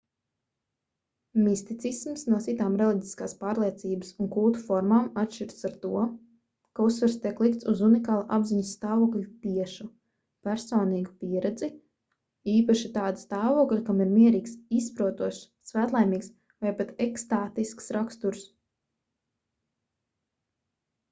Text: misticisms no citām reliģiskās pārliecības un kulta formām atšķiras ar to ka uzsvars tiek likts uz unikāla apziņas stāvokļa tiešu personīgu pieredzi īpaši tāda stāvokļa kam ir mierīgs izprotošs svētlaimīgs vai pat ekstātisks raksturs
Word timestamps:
misticisms 1.47 2.21
no 2.33 2.37
citām 2.45 2.77
reliģiskās 2.81 3.35
pārliecības 3.43 4.07
un 4.23 4.29
kulta 4.35 4.61
formām 4.69 5.09
atšķiras 5.23 5.67
ar 5.69 5.75
to 5.83 6.05
ka 6.79 6.87
uzsvars 6.93 7.17
tiek 7.25 7.43
likts 7.47 7.67
uz 7.73 7.83
unikāla 7.89 8.25
apziņas 8.39 8.71
stāvokļa 8.79 9.23
tiešu 9.45 9.87
personīgu 10.49 11.13
pieredzi 11.25 11.71
īpaši 12.57 12.91
tāda 12.97 13.23
stāvokļa 13.27 13.85
kam 13.93 14.01
ir 14.09 14.11
mierīgs 14.17 14.57
izprotošs 14.81 15.45
svētlaimīgs 15.73 16.33
vai 16.65 16.73
pat 16.83 16.97
ekstātisks 17.09 17.95
raksturs 18.01 18.49